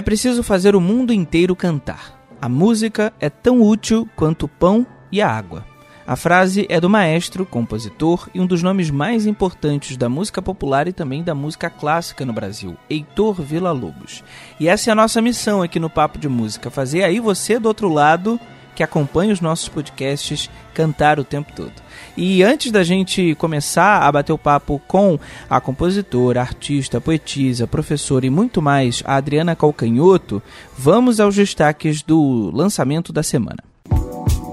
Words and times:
É 0.00 0.02
preciso 0.02 0.42
fazer 0.42 0.74
o 0.74 0.80
mundo 0.80 1.12
inteiro 1.12 1.54
cantar. 1.54 2.18
A 2.40 2.48
música 2.48 3.12
é 3.20 3.28
tão 3.28 3.60
útil 3.60 4.08
quanto 4.16 4.44
o 4.44 4.48
pão 4.48 4.86
e 5.12 5.20
a 5.20 5.28
água. 5.28 5.62
A 6.06 6.16
frase 6.16 6.64
é 6.70 6.80
do 6.80 6.88
maestro, 6.88 7.44
compositor 7.44 8.26
e 8.32 8.40
um 8.40 8.46
dos 8.46 8.62
nomes 8.62 8.90
mais 8.90 9.26
importantes 9.26 9.98
da 9.98 10.08
música 10.08 10.40
popular 10.40 10.88
e 10.88 10.92
também 10.94 11.22
da 11.22 11.34
música 11.34 11.68
clássica 11.68 12.24
no 12.24 12.32
Brasil, 12.32 12.78
Heitor 12.88 13.42
Villa-Lobos. 13.42 14.24
E 14.58 14.68
essa 14.68 14.88
é 14.88 14.92
a 14.92 14.96
nossa 14.96 15.20
missão 15.20 15.60
aqui 15.60 15.78
no 15.78 15.90
Papo 15.90 16.18
de 16.18 16.30
Música, 16.30 16.70
fazer 16.70 17.04
aí 17.04 17.20
você 17.20 17.58
do 17.58 17.68
outro 17.68 17.92
lado 17.92 18.40
que 18.74 18.82
acompanha 18.82 19.32
os 19.32 19.40
nossos 19.40 19.68
podcasts 19.68 20.50
cantar 20.74 21.18
o 21.18 21.24
tempo 21.24 21.52
todo. 21.54 21.72
E 22.16 22.42
antes 22.42 22.72
da 22.72 22.82
gente 22.82 23.34
começar 23.36 24.02
a 24.02 24.12
bater 24.12 24.32
o 24.32 24.38
papo 24.38 24.80
com 24.86 25.18
a 25.48 25.60
compositora, 25.60 26.40
artista, 26.40 27.00
poetisa, 27.00 27.66
professora 27.66 28.26
e 28.26 28.30
muito 28.30 28.60
mais, 28.60 29.02
a 29.04 29.16
Adriana 29.16 29.56
Calcanhoto, 29.56 30.42
vamos 30.76 31.20
aos 31.20 31.34
destaques 31.34 32.02
do 32.02 32.50
lançamento 32.54 33.12
da 33.12 33.22
semana. 33.22 33.62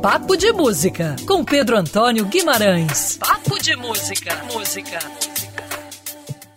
Papo 0.01 0.37
de 0.37 0.51
Música, 0.51 1.15
com 1.25 1.43
Pedro 1.43 1.77
Antônio 1.77 2.25
Guimarães. 2.25 3.17
Papo 3.17 3.61
de 3.61 3.75
Música. 3.75 4.43
Música. 4.53 4.99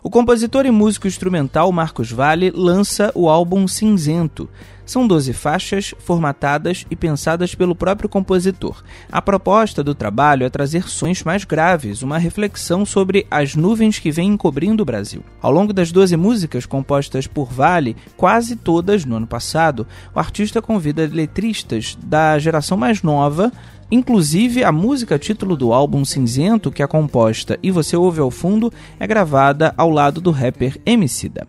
O 0.02 0.08
compositor 0.08 0.64
e 0.66 0.70
músico 0.70 1.06
instrumental 1.06 1.70
Marcos 1.70 2.10
Vale 2.10 2.50
lança 2.50 3.12
o 3.14 3.28
álbum 3.28 3.68
Cinzento. 3.68 4.48
São 4.90 5.06
12 5.06 5.32
faixas 5.32 5.94
formatadas 6.00 6.84
e 6.90 6.96
pensadas 6.96 7.54
pelo 7.54 7.76
próprio 7.76 8.08
compositor. 8.08 8.82
A 9.08 9.22
proposta 9.22 9.84
do 9.84 9.94
trabalho 9.94 10.44
é 10.44 10.50
trazer 10.50 10.88
sons 10.88 11.22
mais 11.22 11.44
graves, 11.44 12.02
uma 12.02 12.18
reflexão 12.18 12.84
sobre 12.84 13.24
as 13.30 13.54
nuvens 13.54 14.00
que 14.00 14.10
vêm 14.10 14.30
encobrindo 14.30 14.82
o 14.82 14.84
Brasil. 14.84 15.22
Ao 15.40 15.52
longo 15.52 15.72
das 15.72 15.92
12 15.92 16.16
músicas 16.16 16.66
compostas 16.66 17.28
por 17.28 17.52
Vale, 17.52 17.96
quase 18.16 18.56
todas 18.56 19.04
no 19.04 19.14
ano 19.14 19.28
passado, 19.28 19.86
o 20.12 20.18
artista 20.18 20.60
convida 20.60 21.08
letristas 21.08 21.96
da 22.02 22.36
geração 22.40 22.76
mais 22.76 23.00
nova 23.00 23.52
Inclusive, 23.92 24.62
a 24.62 24.70
música 24.70 25.18
título 25.18 25.56
do 25.56 25.72
álbum 25.72 26.04
Cinzento, 26.04 26.70
que 26.70 26.80
é 26.80 26.86
composta 26.86 27.58
e 27.60 27.72
você 27.72 27.96
ouve 27.96 28.20
ao 28.20 28.30
fundo, 28.30 28.72
é 29.00 29.06
gravada 29.06 29.74
ao 29.76 29.90
lado 29.90 30.20
do 30.20 30.30
rapper 30.30 30.80
Emicida. 30.86 31.44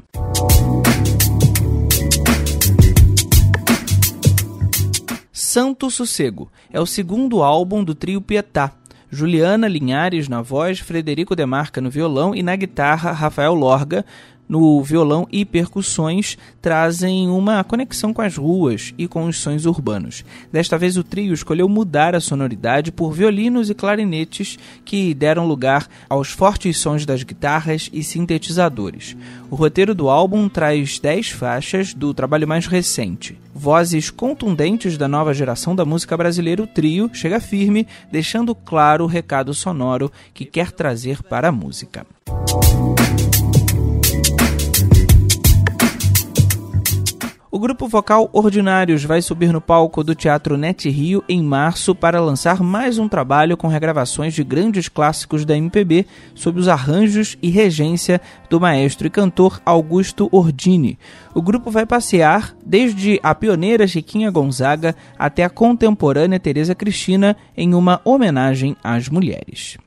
Santo 5.51 5.91
Sossego 5.91 6.49
é 6.71 6.79
o 6.79 6.85
segundo 6.85 7.43
álbum 7.43 7.83
do 7.83 7.93
trio 7.93 8.21
Pietá. 8.21 8.71
Juliana 9.09 9.67
Linhares 9.67 10.29
na 10.29 10.41
voz, 10.41 10.79
Frederico 10.79 11.35
Demarca 11.35 11.81
no 11.81 11.89
violão 11.89 12.33
e 12.33 12.41
na 12.41 12.55
guitarra 12.55 13.11
Rafael 13.11 13.53
Lorga, 13.53 14.05
no 14.51 14.83
violão 14.83 15.25
e 15.31 15.45
percussões 15.45 16.37
trazem 16.61 17.29
uma 17.29 17.63
conexão 17.63 18.13
com 18.13 18.21
as 18.21 18.35
ruas 18.35 18.93
e 18.97 19.07
com 19.07 19.23
os 19.23 19.37
sons 19.37 19.65
urbanos. 19.65 20.25
Desta 20.51 20.77
vez 20.77 20.97
o 20.97 21.05
trio 21.05 21.33
escolheu 21.33 21.69
mudar 21.69 22.13
a 22.15 22.19
sonoridade 22.19 22.91
por 22.91 23.13
violinos 23.13 23.69
e 23.69 23.73
clarinetes 23.73 24.59
que 24.83 25.13
deram 25.13 25.47
lugar 25.47 25.87
aos 26.09 26.31
fortes 26.31 26.77
sons 26.77 27.05
das 27.05 27.23
guitarras 27.23 27.89
e 27.93 28.03
sintetizadores. 28.03 29.15
O 29.49 29.55
roteiro 29.55 29.95
do 29.95 30.09
álbum 30.09 30.49
traz 30.49 30.99
10 30.99 31.29
faixas 31.29 31.93
do 31.93 32.13
trabalho 32.13 32.45
mais 32.45 32.67
recente. 32.67 33.39
Vozes 33.55 34.09
contundentes 34.09 34.97
da 34.97 35.07
nova 35.07 35.33
geração 35.33 35.73
da 35.73 35.85
música 35.85 36.17
brasileira, 36.17 36.61
o 36.61 36.67
trio 36.67 37.09
chega 37.13 37.39
firme, 37.39 37.87
deixando 38.11 38.53
claro 38.53 39.05
o 39.05 39.07
recado 39.07 39.53
sonoro 39.53 40.11
que 40.33 40.43
quer 40.43 40.71
trazer 40.71 41.23
para 41.23 41.47
a 41.47 41.51
música. 41.53 42.05
Grupo 47.61 47.87
vocal 47.87 48.27
Ordinários 48.33 49.03
vai 49.03 49.21
subir 49.21 49.53
no 49.53 49.61
palco 49.61 50.03
do 50.03 50.15
Teatro 50.15 50.57
Net 50.57 50.89
Rio 50.89 51.23
em 51.29 51.43
março 51.43 51.93
para 51.93 52.19
lançar 52.19 52.59
mais 52.63 52.97
um 52.97 53.07
trabalho 53.07 53.55
com 53.55 53.67
regravações 53.67 54.33
de 54.33 54.43
grandes 54.43 54.89
clássicos 54.89 55.45
da 55.45 55.55
MPB 55.55 56.07
sob 56.33 56.59
os 56.59 56.67
arranjos 56.67 57.37
e 57.39 57.51
regência 57.51 58.19
do 58.49 58.59
maestro 58.59 59.05
e 59.05 59.11
cantor 59.11 59.61
Augusto 59.63 60.27
Ordini. 60.31 60.97
O 61.35 61.41
grupo 61.41 61.69
vai 61.69 61.85
passear 61.85 62.55
desde 62.65 63.19
a 63.21 63.35
pioneira 63.35 63.87
Chiquinha 63.87 64.31
Gonzaga 64.31 64.95
até 65.19 65.43
a 65.43 65.49
contemporânea 65.49 66.39
Teresa 66.39 66.73
Cristina 66.73 67.37
em 67.55 67.75
uma 67.75 68.01
homenagem 68.03 68.75
às 68.83 69.07
mulheres. 69.07 69.77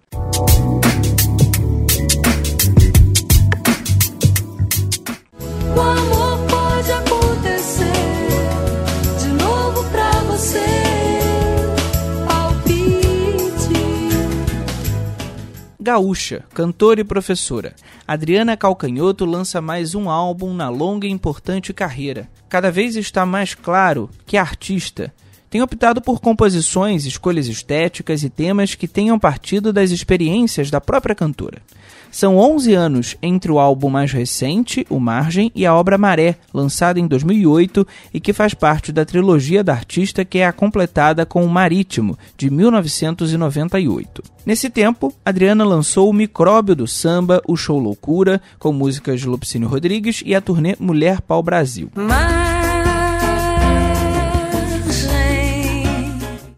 Gaúcha, 15.84 16.42
cantora 16.54 17.02
e 17.02 17.04
professora, 17.04 17.74
Adriana 18.08 18.56
Calcanhoto 18.56 19.26
lança 19.26 19.60
mais 19.60 19.94
um 19.94 20.08
álbum 20.08 20.54
na 20.54 20.70
longa 20.70 21.06
e 21.06 21.10
importante 21.10 21.74
carreira. 21.74 22.26
Cada 22.48 22.70
vez 22.70 22.96
está 22.96 23.26
mais 23.26 23.54
claro 23.54 24.08
que 24.24 24.38
a 24.38 24.40
artista 24.40 25.12
tem 25.54 25.62
optado 25.62 26.02
por 26.02 26.20
composições, 26.20 27.06
escolhas 27.06 27.46
estéticas 27.46 28.24
e 28.24 28.28
temas 28.28 28.74
que 28.74 28.88
tenham 28.88 29.16
partido 29.20 29.72
das 29.72 29.92
experiências 29.92 30.68
da 30.68 30.80
própria 30.80 31.14
cantora. 31.14 31.62
São 32.10 32.38
11 32.38 32.74
anos 32.74 33.16
entre 33.22 33.52
o 33.52 33.60
álbum 33.60 33.88
mais 33.88 34.10
recente, 34.10 34.84
O 34.90 34.98
Margem, 34.98 35.52
e 35.54 35.64
a 35.64 35.72
obra 35.72 35.96
Maré, 35.96 36.34
lançada 36.52 36.98
em 36.98 37.06
2008 37.06 37.86
e 38.12 38.18
que 38.18 38.32
faz 38.32 38.52
parte 38.52 38.90
da 38.90 39.04
trilogia 39.04 39.62
da 39.62 39.74
artista 39.74 40.24
que 40.24 40.38
é 40.38 40.46
a 40.46 40.52
completada 40.52 41.24
com 41.24 41.44
O 41.44 41.48
Marítimo, 41.48 42.18
de 42.36 42.50
1998. 42.50 44.24
Nesse 44.44 44.68
tempo, 44.68 45.14
Adriana 45.24 45.64
lançou 45.64 46.10
o 46.10 46.12
Micróbio 46.12 46.74
do 46.74 46.88
Samba, 46.88 47.40
o 47.46 47.56
Show 47.56 47.78
Loucura, 47.78 48.42
com 48.58 48.72
músicas 48.72 49.20
de 49.20 49.28
Lupicínio 49.28 49.68
Rodrigues 49.68 50.20
e 50.26 50.34
a 50.34 50.40
turnê 50.40 50.74
Mulher 50.80 51.20
Pau 51.20 51.40
Brasil. 51.44 51.92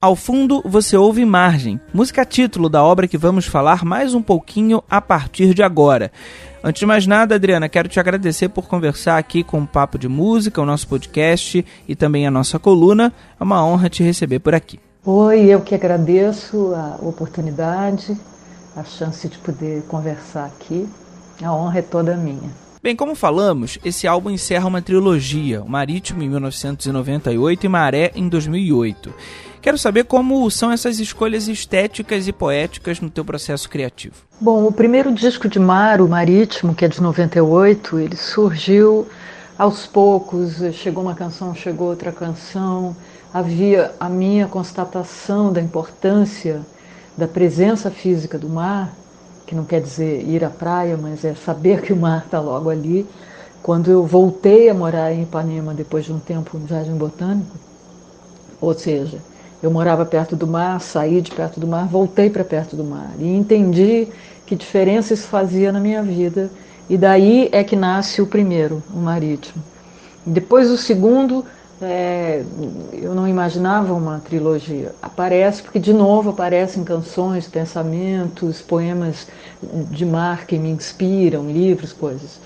Ao 0.06 0.15
fundo 0.15 0.62
você 0.65 0.97
ouve 0.97 1.25
Margem, 1.25 1.81
música 1.93 2.25
título 2.25 2.69
da 2.69 2.81
obra 2.81 3.09
que 3.09 3.19
vamos 3.19 3.44
falar 3.44 3.84
mais 3.84 4.15
um 4.15 4.22
pouquinho 4.22 4.81
a 4.89 5.00
partir 5.00 5.53
de 5.53 5.65
agora. 5.65 6.12
Antes 6.62 6.78
de 6.78 6.87
mais 6.87 7.09
nada, 7.09 7.34
Adriana, 7.34 7.69
quero 7.69 7.89
te 7.89 7.99
agradecer 7.99 8.49
por 8.50 8.69
conversar 8.69 9.19
aqui 9.19 9.43
com 9.43 9.61
o 9.61 9.67
Papo 9.67 9.99
de 9.99 10.06
Música, 10.09 10.62
o 10.62 10.65
nosso 10.65 10.87
podcast 10.87 11.67
e 11.89 11.97
também 11.97 12.25
a 12.25 12.31
nossa 12.31 12.56
coluna. 12.56 13.12
É 13.41 13.43
uma 13.43 13.67
honra 13.67 13.91
te 13.91 14.05
receber 14.05 14.39
por 14.39 14.55
aqui. 14.55 14.78
Oi, 15.05 15.47
eu 15.47 15.61
que 15.61 15.75
agradeço 15.75 16.73
a 16.73 17.05
oportunidade, 17.05 18.17
a 18.77 18.84
chance 18.84 19.28
de 19.28 19.38
poder 19.38 19.83
conversar 19.88 20.44
aqui. 20.44 20.88
A 21.43 21.53
honra 21.53 21.81
é 21.81 21.83
toda 21.83 22.17
minha. 22.17 22.49
Bem, 22.81 22.94
como 22.94 23.17
falamos, 23.17 23.81
esse 23.84 24.06
álbum 24.06 24.31
encerra 24.31 24.69
uma 24.69 24.81
trilogia, 24.81 25.61
o 25.61 25.69
Marítimo 25.69 26.23
em 26.23 26.28
1998 26.28 27.67
e 27.67 27.69
Maré 27.69 28.12
em 28.15 28.28
2008. 28.28 29.12
Quero 29.66 29.78
saber 29.78 30.04
como 30.04 30.49
são 30.49 30.71
essas 30.71 31.00
escolhas 31.00 31.49
estéticas 31.49 32.28
e 32.28 32.32
poéticas 32.32 33.00
no 33.00 33.10
teu 33.10 33.25
processo 33.25 33.69
criativo. 33.69 34.15
Bom, 34.41 34.65
o 34.65 34.71
primeiro 34.71 35.12
disco 35.12 35.49
de 35.49 35.59
Mar, 35.59 36.00
o 36.00 36.09
Marítimo, 36.09 36.72
que 36.72 36.84
é 36.84 36.88
de 36.88 37.03
98, 37.03 37.99
ele 37.99 38.15
surgiu 38.15 39.09
aos 39.59 39.84
poucos, 39.84 40.59
chegou 40.72 41.03
uma 41.03 41.16
canção, 41.16 41.53
chegou 41.53 41.88
outra 41.88 42.12
canção, 42.12 42.94
havia 43.34 43.93
a 43.99 44.09
minha 44.09 44.47
constatação 44.47 45.53
da 45.53 45.60
importância 45.60 46.60
da 47.19 47.26
presença 47.26 47.91
física 47.91 48.38
do 48.38 48.49
mar, 48.49 48.94
que 49.49 49.55
não 49.56 49.65
quer 49.65 49.81
dizer 49.81 50.22
ir 50.28 50.44
à 50.44 50.49
praia, 50.49 50.97
mas 50.97 51.25
é 51.25 51.34
saber 51.34 51.82
que 51.82 51.93
o 51.93 51.97
mar 51.97 52.22
está 52.25 52.38
logo 52.38 52.71
ali. 52.71 53.05
Quando 53.65 53.91
eu 53.91 54.06
voltei 54.06 54.71
a 54.71 54.75
morar 54.75 55.12
em 55.12 55.25
Ipanema 55.25 55.75
depois 55.75 56.05
de 56.05 56.12
um 56.12 56.21
tempo 56.21 56.56
no 56.56 56.69
Jardim 56.69 56.94
Botânico, 56.94 57.56
ou 58.61 58.73
seja, 58.73 59.19
eu 59.66 59.70
morava 59.70 60.06
perto 60.06 60.36
do 60.36 60.46
mar, 60.46 60.80
saí 60.80 61.20
de 61.20 61.32
perto 61.32 61.58
do 61.58 61.66
mar, 61.66 61.88
voltei 61.88 62.30
para 62.30 62.44
perto 62.44 62.76
do 62.76 62.84
mar 62.84 63.10
e 63.18 63.36
entendi 63.36 64.06
que 64.46 64.54
diferença 64.54 65.12
isso 65.12 65.26
fazia 65.26 65.72
na 65.72 65.80
minha 65.80 66.02
vida. 66.04 66.48
E 66.88 66.96
daí 66.96 67.48
é 67.50 67.64
que 67.64 67.74
nasce 67.74 68.22
o 68.22 68.28
primeiro, 68.28 68.80
o 68.94 68.98
marítimo. 68.98 69.60
Depois 70.24 70.70
o 70.70 70.76
segundo, 70.76 71.44
é, 71.82 72.44
eu 72.92 73.12
não 73.12 73.26
imaginava 73.26 73.92
uma 73.92 74.20
trilogia. 74.20 74.94
Aparece 75.02 75.64
porque 75.64 75.80
de 75.80 75.92
novo 75.92 76.30
aparecem 76.30 76.84
canções, 76.84 77.48
pensamentos, 77.48 78.62
poemas 78.62 79.26
de 79.90 80.06
mar 80.06 80.46
que 80.46 80.56
me 80.58 80.70
inspiram, 80.70 81.50
livros, 81.50 81.92
coisas. 81.92 82.38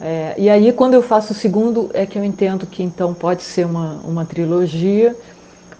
É, 0.00 0.34
e 0.38 0.48
aí 0.48 0.72
quando 0.72 0.94
eu 0.94 1.02
faço 1.02 1.34
o 1.34 1.36
segundo 1.36 1.90
é 1.92 2.06
que 2.06 2.18
eu 2.18 2.24
entendo 2.24 2.66
que 2.66 2.82
então 2.82 3.12
pode 3.12 3.42
ser 3.42 3.66
uma, 3.66 4.00
uma 4.04 4.24
trilogia 4.24 5.14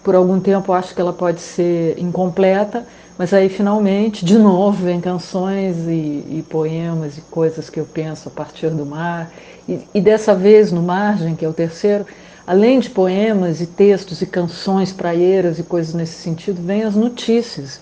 por 0.02 0.14
algum 0.14 0.40
tempo 0.40 0.72
acho 0.72 0.94
que 0.94 1.00
ela 1.00 1.12
pode 1.12 1.40
ser 1.40 1.98
incompleta, 1.98 2.86
Mas 3.18 3.32
aí, 3.32 3.48
finalmente, 3.48 4.24
de 4.24 4.38
novo, 4.38 4.84
vem 4.84 5.00
canções 5.00 5.76
e, 5.86 6.24
e 6.38 6.44
poemas 6.48 7.18
e 7.18 7.20
coisas 7.20 7.68
que 7.68 7.78
eu 7.78 7.84
penso 7.84 8.28
a 8.28 8.32
partir 8.32 8.70
do 8.70 8.86
mar. 8.86 9.30
E, 9.68 9.80
e, 9.94 10.00
dessa 10.00 10.34
vez, 10.34 10.72
no 10.72 10.82
Margem, 10.82 11.36
que 11.36 11.44
é 11.44 11.48
o 11.48 11.52
terceiro, 11.52 12.06
além 12.46 12.80
de 12.80 12.90
poemas 12.90 13.60
e 13.60 13.66
textos 13.66 14.22
e 14.22 14.26
canções 14.26 14.92
praieiras 14.92 15.58
e 15.58 15.62
coisas 15.62 15.94
nesse 15.94 16.14
sentido, 16.14 16.60
vem 16.62 16.82
as 16.82 16.96
notícias. 16.96 17.80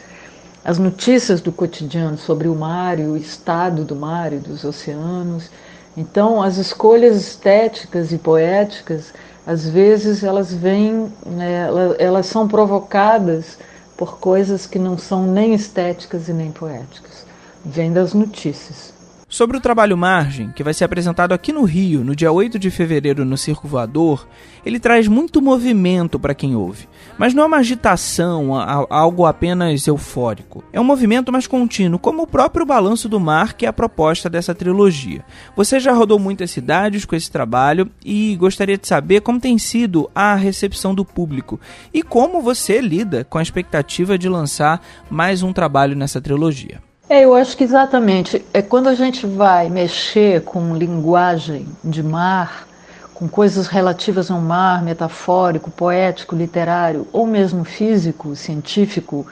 As 0.64 0.78
notícias 0.78 1.40
do 1.40 1.52
cotidiano 1.52 2.18
sobre 2.18 2.48
o 2.48 2.54
mar 2.54 2.98
e 2.98 3.06
o 3.06 3.16
estado 3.16 3.84
do 3.84 3.96
mar 3.96 4.32
e 4.32 4.38
dos 4.38 4.62
oceanos. 4.64 5.48
Então, 5.96 6.42
as 6.42 6.58
escolhas 6.58 7.16
estéticas 7.16 8.12
e 8.12 8.18
poéticas, 8.18 9.12
às 9.46 9.68
vezes, 9.68 10.22
elas 10.22 10.52
vêm, 10.52 11.12
né, 11.26 11.68
elas 11.98 12.26
são 12.26 12.46
provocadas 12.46 13.58
por 13.96 14.18
coisas 14.18 14.66
que 14.66 14.78
não 14.78 14.96
são 14.96 15.26
nem 15.26 15.54
estéticas 15.54 16.28
e 16.28 16.32
nem 16.32 16.50
poéticas. 16.50 17.26
Vem 17.64 17.92
das 17.92 18.14
notícias. 18.14 18.99
Sobre 19.30 19.56
o 19.56 19.60
trabalho 19.60 19.96
Margem, 19.96 20.50
que 20.50 20.64
vai 20.64 20.74
ser 20.74 20.82
apresentado 20.82 21.30
aqui 21.30 21.52
no 21.52 21.62
Rio, 21.62 22.02
no 22.02 22.16
dia 22.16 22.32
8 22.32 22.58
de 22.58 22.68
fevereiro 22.68 23.24
no 23.24 23.36
Circo 23.36 23.68
Voador, 23.68 24.26
ele 24.66 24.80
traz 24.80 25.06
muito 25.06 25.40
movimento 25.40 26.18
para 26.18 26.34
quem 26.34 26.56
ouve. 26.56 26.88
Mas 27.16 27.32
não 27.32 27.44
é 27.44 27.46
uma 27.46 27.58
agitação, 27.58 28.52
algo 28.90 29.24
apenas 29.24 29.86
eufórico. 29.86 30.64
É 30.72 30.80
um 30.80 30.84
movimento 30.84 31.30
mais 31.30 31.46
contínuo, 31.46 31.96
como 31.96 32.22
o 32.22 32.26
próprio 32.26 32.66
Balanço 32.66 33.08
do 33.08 33.20
Mar, 33.20 33.52
que 33.54 33.64
é 33.64 33.68
a 33.68 33.72
proposta 33.72 34.28
dessa 34.28 34.52
trilogia. 34.52 35.24
Você 35.54 35.78
já 35.78 35.92
rodou 35.92 36.18
muitas 36.18 36.50
cidades 36.50 37.04
com 37.04 37.14
esse 37.14 37.30
trabalho 37.30 37.88
e 38.04 38.34
gostaria 38.34 38.76
de 38.76 38.88
saber 38.88 39.20
como 39.20 39.38
tem 39.38 39.58
sido 39.58 40.10
a 40.12 40.34
recepção 40.34 40.92
do 40.92 41.04
público 41.04 41.60
e 41.94 42.02
como 42.02 42.42
você 42.42 42.80
lida 42.80 43.22
com 43.22 43.38
a 43.38 43.42
expectativa 43.42 44.18
de 44.18 44.28
lançar 44.28 44.84
mais 45.08 45.40
um 45.40 45.52
trabalho 45.52 45.94
nessa 45.94 46.20
trilogia. 46.20 46.89
É, 47.10 47.24
eu 47.24 47.34
acho 47.34 47.56
que 47.56 47.64
exatamente. 47.64 48.46
É 48.54 48.62
quando 48.62 48.88
a 48.88 48.94
gente 48.94 49.26
vai 49.26 49.68
mexer 49.68 50.44
com 50.44 50.76
linguagem 50.76 51.66
de 51.82 52.04
mar, 52.04 52.68
com 53.12 53.28
coisas 53.28 53.66
relativas 53.66 54.30
ao 54.30 54.40
mar, 54.40 54.80
metafórico, 54.84 55.72
poético, 55.72 56.36
literário, 56.36 57.08
ou 57.12 57.26
mesmo 57.26 57.64
físico, 57.64 58.36
científico, 58.36 59.26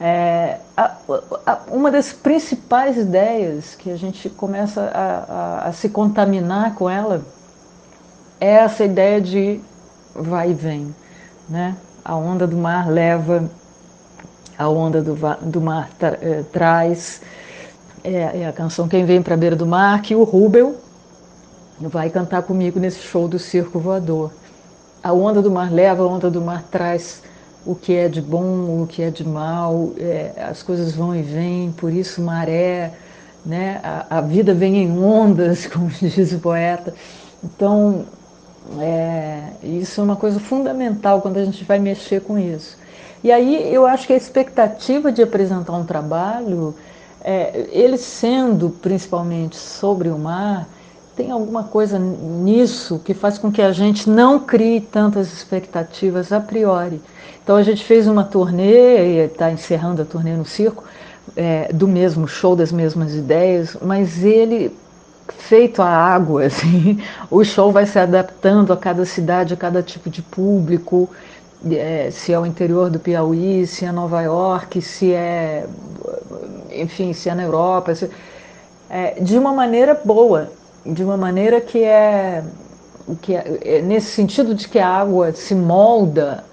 é, 0.00 0.58
a, 0.76 0.92
a, 1.44 1.58
uma 1.72 1.90
das 1.90 2.12
principais 2.12 2.96
ideias 2.96 3.74
que 3.74 3.90
a 3.90 3.96
gente 3.96 4.30
começa 4.30 4.82
a, 4.82 5.66
a, 5.66 5.72
se 5.72 5.88
contaminar 5.88 6.76
com 6.76 6.88
ela 6.88 7.22
é 8.40 8.52
essa 8.52 8.84
ideia 8.84 9.20
de 9.20 9.60
vai 10.14 10.52
e 10.52 10.54
vem. 10.54 10.94
Né? 11.48 11.76
A 12.04 12.14
onda 12.14 12.46
do 12.46 12.56
mar 12.56 12.88
leva 12.88 13.50
a 14.58 14.68
onda 14.68 15.02
do, 15.02 15.16
do 15.42 15.60
mar 15.60 15.90
tra, 15.98 16.18
é, 16.20 16.42
traz. 16.52 17.20
É, 18.02 18.42
é, 18.42 18.46
a 18.46 18.52
canção 18.52 18.86
Quem 18.86 19.04
Vem 19.04 19.20
para 19.20 19.34
a 19.34 19.36
Beira 19.36 19.56
do 19.56 19.66
Mar, 19.66 20.00
que 20.00 20.14
o 20.14 20.22
Rubel 20.22 20.76
vai 21.80 22.08
cantar 22.08 22.42
comigo 22.42 22.78
nesse 22.78 23.00
show 23.00 23.26
do 23.26 23.38
Circo 23.38 23.80
Voador. 23.80 24.30
A 25.02 25.12
onda 25.12 25.42
do 25.42 25.50
mar 25.50 25.72
leva, 25.72 26.04
a 26.04 26.06
onda 26.06 26.30
do 26.30 26.40
mar 26.40 26.62
traz 26.70 27.20
o 27.64 27.74
que 27.74 27.94
é 27.94 28.08
de 28.08 28.22
bom, 28.22 28.82
o 28.82 28.86
que 28.88 29.02
é 29.02 29.10
de 29.10 29.26
mal, 29.26 29.90
é, 29.98 30.30
as 30.48 30.62
coisas 30.62 30.94
vão 30.94 31.16
e 31.16 31.22
vêm, 31.22 31.72
por 31.72 31.92
isso 31.92 32.22
maré, 32.22 32.92
né? 33.44 33.80
a, 33.82 34.18
a 34.18 34.20
vida 34.20 34.54
vem 34.54 34.84
em 34.84 34.98
ondas, 34.98 35.66
como 35.68 35.88
diz 35.88 36.32
o 36.32 36.38
poeta. 36.38 36.94
Então, 37.42 38.04
é, 38.78 39.50
isso 39.62 40.00
é 40.00 40.04
uma 40.04 40.16
coisa 40.16 40.38
fundamental 40.38 41.20
quando 41.20 41.38
a 41.38 41.44
gente 41.44 41.64
vai 41.64 41.80
mexer 41.80 42.20
com 42.20 42.38
isso. 42.38 42.78
E 43.22 43.32
aí 43.32 43.72
eu 43.72 43.86
acho 43.86 44.06
que 44.06 44.12
a 44.12 44.16
expectativa 44.16 45.10
de 45.10 45.22
apresentar 45.22 45.72
um 45.72 45.84
trabalho, 45.84 46.74
é, 47.22 47.68
ele 47.72 47.98
sendo 47.98 48.70
principalmente 48.70 49.56
sobre 49.56 50.08
o 50.08 50.18
mar, 50.18 50.68
tem 51.16 51.30
alguma 51.30 51.64
coisa 51.64 51.98
nisso 51.98 53.00
que 53.02 53.14
faz 53.14 53.38
com 53.38 53.50
que 53.50 53.62
a 53.62 53.72
gente 53.72 54.08
não 54.08 54.38
crie 54.38 54.80
tantas 54.80 55.32
expectativas 55.32 56.30
a 56.30 56.38
priori. 56.38 57.00
Então 57.42 57.56
a 57.56 57.62
gente 57.62 57.82
fez 57.84 58.06
uma 58.06 58.22
turnê, 58.22 59.24
está 59.24 59.50
encerrando 59.50 60.02
a 60.02 60.04
turnê 60.04 60.36
no 60.36 60.44
circo, 60.44 60.84
é, 61.34 61.72
do 61.72 61.88
mesmo 61.88 62.28
show, 62.28 62.54
das 62.54 62.70
mesmas 62.70 63.14
ideias, 63.14 63.76
mas 63.80 64.22
ele 64.22 64.76
feito 65.38 65.80
a 65.80 65.88
água, 65.88 66.44
assim, 66.46 67.00
o 67.30 67.42
show 67.44 67.72
vai 67.72 67.86
se 67.86 67.98
adaptando 67.98 68.72
a 68.72 68.76
cada 68.76 69.04
cidade, 69.04 69.54
a 69.54 69.56
cada 69.56 69.82
tipo 69.82 70.10
de 70.10 70.22
público 70.22 71.08
é, 71.70 72.10
se 72.10 72.32
é 72.32 72.38
o 72.38 72.46
interior 72.46 72.90
do 72.90 72.98
Piauí, 72.98 73.66
se 73.66 73.84
é 73.84 73.92
Nova 73.92 74.22
York, 74.22 74.80
se 74.82 75.12
é, 75.12 75.66
enfim, 76.72 77.12
se 77.12 77.28
é 77.28 77.34
na 77.34 77.42
Europa, 77.42 77.94
se, 77.94 78.10
é, 78.90 79.20
de 79.20 79.38
uma 79.38 79.52
maneira 79.52 80.00
boa, 80.04 80.50
de 80.84 81.02
uma 81.02 81.16
maneira 81.16 81.60
que 81.60 81.82
é, 81.82 82.44
que 83.20 83.34
é, 83.34 83.58
é, 83.62 83.82
nesse 83.82 84.08
sentido 84.08 84.54
de 84.54 84.68
que 84.68 84.78
a 84.78 84.88
água 84.88 85.32
se 85.32 85.54
molda 85.54 86.44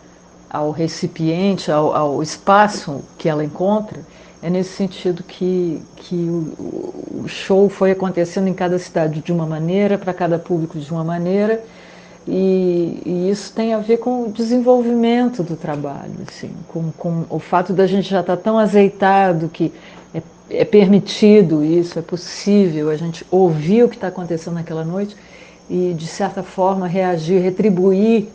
ao 0.50 0.72
recipiente, 0.72 1.72
ao, 1.72 1.96
ao 1.96 2.24
espaço 2.24 3.04
que 3.18 3.28
ela 3.28 3.44
encontra, 3.44 4.00
é 4.42 4.50
nesse 4.50 4.72
sentido 4.72 5.24
que, 5.24 5.82
que 5.96 6.16
o, 6.16 7.24
o 7.24 7.28
show 7.28 7.70
foi 7.70 7.92
acontecendo 7.92 8.48
em 8.48 8.54
cada 8.54 8.78
cidade 8.78 9.22
de 9.22 9.32
uma 9.32 9.46
maneira, 9.46 9.98
para 9.98 10.14
cada 10.14 10.38
público 10.38 10.78
de 10.78 10.92
uma 10.92 11.04
maneira, 11.04 11.64
e, 12.28 13.02
e, 13.06 13.30
isso 13.30 13.52
tem 13.54 13.74
a 13.74 13.80
ver 13.80 13.98
com 13.98 14.28
o 14.28 14.32
desenvolvimento 14.32 15.44
do 15.44 15.56
trabalho, 15.56 16.14
assim, 16.28 16.52
com, 16.70 16.92
com 16.92 17.26
o 17.30 17.40
fato 17.40 17.74
da 17.74 17.86
gente 17.86 18.10
já 18.10 18.22
estar 18.22 18.38
tá 18.38 18.42
tão 18.42 18.58
azeitado 18.58 19.50
que 19.50 19.74
é, 20.14 20.22
é, 20.50 20.64
permitido 20.64 21.64
isso, 21.64 22.00
é 22.00 22.02
possível 22.02 22.90
a 22.90 22.96
gente 22.96 23.26
ouvir 23.30 23.84
o 23.84 23.90
que 23.90 23.96
está 23.96 24.08
acontecendo 24.08 24.54
naquela 24.54 24.86
noite 24.86 25.18
e, 25.70 25.94
de 25.94 26.08
certa 26.08 26.44
forma, 26.44 26.88
reagir, 26.88 27.42
retribuir 27.42 28.28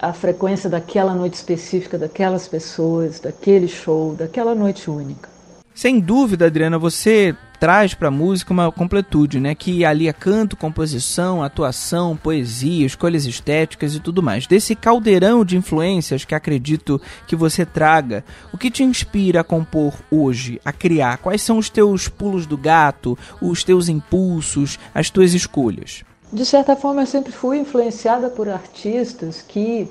a 0.00 0.12
frequência 0.12 0.68
daquela 0.68 1.14
noite 1.14 1.34
específica, 1.34 1.96
daquelas 1.96 2.48
pessoas, 2.48 3.20
daquele 3.20 3.68
show, 3.68 4.16
daquela 4.16 4.52
noite 4.52 4.90
única. 4.90 5.28
Sem 5.72 6.00
dúvida, 6.00 6.46
Adriana, 6.46 6.76
você 6.76 7.36
traz 7.62 7.94
para 7.94 8.08
a 8.08 8.10
música 8.10 8.52
uma 8.52 8.72
completude, 8.72 9.38
né? 9.38 9.54
Que 9.54 9.84
ali 9.84 10.08
é 10.08 10.12
canto, 10.12 10.56
composição, 10.56 11.44
atuação, 11.44 12.16
poesia, 12.16 12.84
escolhas 12.84 13.24
estéticas 13.24 13.94
e 13.94 14.00
tudo 14.00 14.20
mais. 14.20 14.48
Desse 14.48 14.74
caldeirão 14.74 15.44
de 15.44 15.56
influências 15.56 16.24
que 16.24 16.34
acredito 16.34 17.00
que 17.24 17.36
você 17.36 17.64
traga, 17.64 18.24
o 18.52 18.58
que 18.58 18.68
te 18.68 18.82
inspira 18.82 19.42
a 19.42 19.44
compor 19.44 19.94
hoje, 20.10 20.60
a 20.64 20.72
criar? 20.72 21.18
Quais 21.18 21.40
são 21.40 21.56
os 21.56 21.70
teus 21.70 22.08
pulos 22.08 22.46
do 22.46 22.58
gato, 22.58 23.16
os 23.40 23.62
teus 23.62 23.88
impulsos, 23.88 24.76
as 24.92 25.08
tuas 25.08 25.32
escolhas? 25.32 26.02
De 26.32 26.44
certa 26.44 26.74
forma, 26.74 27.02
eu 27.02 27.06
sempre 27.06 27.30
fui 27.30 27.58
influenciada 27.58 28.28
por 28.28 28.48
artistas 28.48 29.40
que 29.40 29.88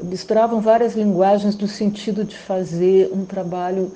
misturavam 0.00 0.60
várias 0.60 0.94
linguagens 0.94 1.58
no 1.58 1.66
sentido 1.66 2.24
de 2.24 2.38
fazer 2.38 3.10
um 3.12 3.24
trabalho 3.24 3.90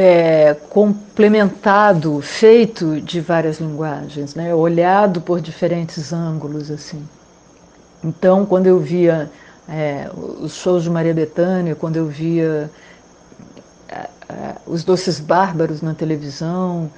é, 0.00 0.54
complementado, 0.70 2.20
feito 2.22 3.00
de 3.00 3.20
várias 3.20 3.58
linguagens, 3.58 4.32
né? 4.32 4.54
olhado 4.54 5.20
por 5.20 5.40
diferentes 5.40 6.12
ângulos. 6.12 6.70
assim. 6.70 7.02
Então, 8.04 8.46
quando 8.46 8.68
eu 8.68 8.78
via 8.78 9.28
é, 9.68 10.08
os 10.14 10.54
shows 10.54 10.84
de 10.84 10.90
Maria 10.90 11.12
Bethânia, 11.12 11.74
quando 11.74 11.96
eu 11.96 12.06
via 12.06 12.70
é, 13.88 14.08
é 14.28 14.54
os 14.68 14.84
Doces 14.84 15.18
Bárbaros 15.18 15.82
na 15.82 15.94
televisão, 15.94 16.88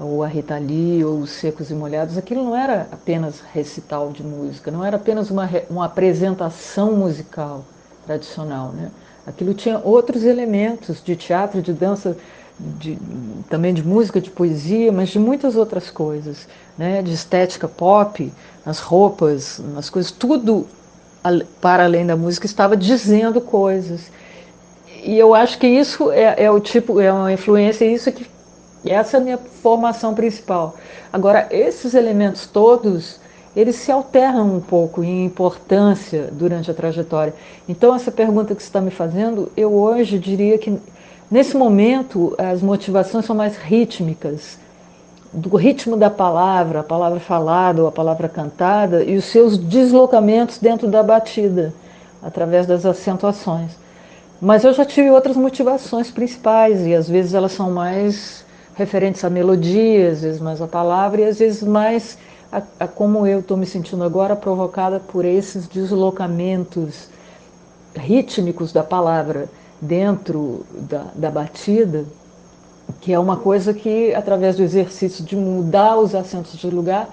ou 0.00 0.24
a 0.24 0.26
Rita 0.26 0.58
Lee, 0.58 1.04
ou 1.04 1.20
os 1.20 1.30
Secos 1.30 1.70
e 1.70 1.74
Molhados, 1.74 2.18
aquilo 2.18 2.42
não 2.42 2.56
era 2.56 2.88
apenas 2.90 3.40
recital 3.54 4.10
de 4.10 4.24
música, 4.24 4.68
não 4.68 4.84
era 4.84 4.96
apenas 4.96 5.30
uma, 5.30 5.48
uma 5.70 5.84
apresentação 5.84 6.96
musical 6.96 7.64
tradicional, 8.04 8.72
né? 8.72 8.90
Aquilo 9.26 9.54
tinha 9.54 9.78
outros 9.78 10.24
elementos 10.24 11.02
de 11.02 11.14
teatro, 11.14 11.62
de 11.62 11.72
dança, 11.72 12.16
de, 12.58 12.98
também 13.48 13.72
de 13.72 13.82
música, 13.82 14.20
de 14.20 14.30
poesia, 14.30 14.90
mas 14.90 15.10
de 15.10 15.18
muitas 15.18 15.56
outras 15.56 15.90
coisas, 15.90 16.48
né? 16.76 17.02
de 17.02 17.12
estética 17.12 17.68
pop, 17.68 18.32
nas 18.64 18.78
roupas, 18.80 19.60
nas 19.74 19.88
coisas, 19.88 20.10
tudo 20.10 20.66
para 21.60 21.84
além 21.84 22.04
da 22.04 22.16
música 22.16 22.46
estava 22.46 22.76
dizendo 22.76 23.40
coisas. 23.40 24.10
E 25.04 25.18
eu 25.18 25.34
acho 25.34 25.58
que 25.58 25.66
isso 25.66 26.10
é, 26.10 26.44
é 26.44 26.50
o 26.50 26.60
tipo, 26.60 27.00
é 27.00 27.12
uma 27.12 27.32
influência, 27.32 27.84
isso 27.84 28.10
que 28.10 28.26
essa 28.84 29.16
é 29.16 29.20
a 29.20 29.22
minha 29.22 29.38
formação 29.38 30.14
principal. 30.14 30.76
Agora, 31.12 31.46
esses 31.50 31.94
elementos 31.94 32.46
todos 32.46 33.20
eles 33.54 33.76
se 33.76 33.92
alternam 33.92 34.56
um 34.56 34.60
pouco 34.60 35.04
em 35.04 35.24
importância 35.24 36.28
durante 36.32 36.70
a 36.70 36.74
trajetória. 36.74 37.34
Então, 37.68 37.94
essa 37.94 38.10
pergunta 38.10 38.54
que 38.54 38.62
você 38.62 38.68
está 38.68 38.80
me 38.80 38.90
fazendo, 38.90 39.50
eu 39.56 39.72
hoje 39.72 40.18
diria 40.18 40.56
que, 40.56 40.78
nesse 41.30 41.56
momento, 41.56 42.34
as 42.38 42.62
motivações 42.62 43.24
são 43.24 43.36
mais 43.36 43.56
rítmicas, 43.56 44.58
do 45.32 45.56
ritmo 45.56 45.96
da 45.96 46.10
palavra, 46.10 46.80
a 46.80 46.82
palavra 46.82 47.18
falada 47.18 47.80
ou 47.80 47.88
a 47.88 47.92
palavra 47.92 48.28
cantada, 48.28 49.02
e 49.02 49.16
os 49.16 49.24
seus 49.24 49.56
deslocamentos 49.56 50.58
dentro 50.58 50.88
da 50.88 51.02
batida, 51.02 51.72
através 52.22 52.66
das 52.66 52.84
acentuações. 52.84 53.72
Mas 54.40 54.64
eu 54.64 54.72
já 54.72 54.84
tive 54.84 55.10
outras 55.10 55.36
motivações 55.36 56.10
principais 56.10 56.84
e 56.86 56.94
às 56.94 57.08
vezes 57.08 57.32
elas 57.32 57.52
são 57.52 57.70
mais 57.70 58.44
referentes 58.74 59.24
à 59.24 59.30
melodia, 59.30 60.10
às 60.10 60.22
vezes 60.22 60.40
mais 60.40 60.60
à 60.60 60.66
palavra 60.66 61.20
e 61.20 61.24
às 61.24 61.38
vezes 61.38 61.62
mais 61.62 62.18
a, 62.52 62.62
a 62.80 62.86
como 62.86 63.26
eu 63.26 63.40
estou 63.40 63.56
me 63.56 63.64
sentindo 63.64 64.04
agora 64.04 64.36
provocada 64.36 65.00
por 65.00 65.24
esses 65.24 65.66
deslocamentos 65.66 67.08
rítmicos 67.96 68.72
da 68.72 68.82
palavra 68.82 69.48
dentro 69.80 70.64
da, 70.72 71.06
da 71.14 71.30
batida, 71.30 72.04
que 73.00 73.12
é 73.12 73.18
uma 73.18 73.36
coisa 73.36 73.72
que, 73.72 74.14
através 74.14 74.56
do 74.56 74.62
exercício 74.62 75.24
de 75.24 75.34
mudar 75.34 75.98
os 75.98 76.14
acentos 76.14 76.58
de 76.58 76.68
lugar, 76.68 77.08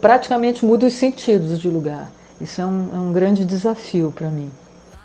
praticamente 0.00 0.64
muda 0.64 0.86
os 0.86 0.94
sentidos 0.94 1.58
de 1.58 1.68
lugar. 1.68 2.10
Isso 2.40 2.60
é 2.60 2.66
um, 2.66 2.88
é 2.94 2.98
um 2.98 3.12
grande 3.12 3.44
desafio 3.44 4.12
para 4.14 4.28
mim. 4.28 4.50